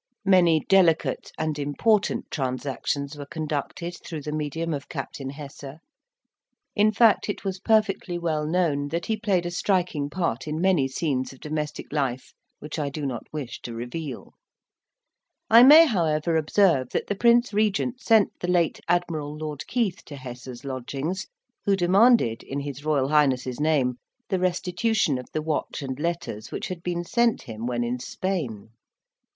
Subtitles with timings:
[0.25, 5.77] Many delicate and important transactions were conducted through the medium of Captain Hesse;
[6.75, 10.87] in fact, it was perfectly well known that he played a striking part in many
[10.87, 14.33] scenes of domestic life which I do not wish to reveal.
[15.51, 20.15] I may, however, observe that the Prince Regent sent the late Admiral Lord Keith to
[20.15, 21.27] Hesse's lodgings,
[21.67, 23.97] who demanded, in his Royal Highness's name,
[24.29, 28.69] the restitution of the watch and letters which had been sent him when in Spain.